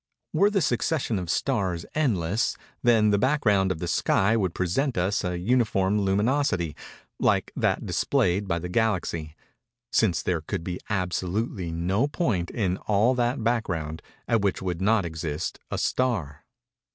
[0.33, 5.23] Were the succession of stars endless, then the background of the sky would present us
[5.23, 6.75] an uniform luminosity,
[7.19, 13.43] like that displayed by the Galaxy—_since there could be absolutely no point, in all that
[13.43, 16.45] background, at which would not exist a star.